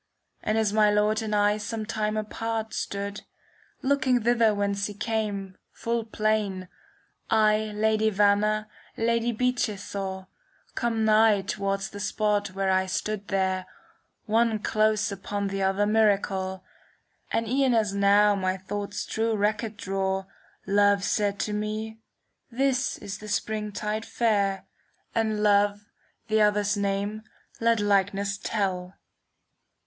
[0.41, 3.21] And as my Lord and I some time apart Stood,
[3.83, 6.69] looking thither whence he came, full plain,
[7.29, 8.67] I Lady Vanna,
[8.97, 10.25] Lady Bic^, saw
[10.73, 13.67] Come nigh towards the spot where I stood there, i"
[14.25, 16.63] One close upon the other miracle;
[17.31, 20.25] And e'en as now my thoughts true record draw.
[20.65, 21.99] Love said to me,"
[22.51, 24.65] This is the Springtide fair.
[25.13, 25.85] And Love,
[26.27, 27.21] the other's name,
[27.59, 28.95] let likeness tell."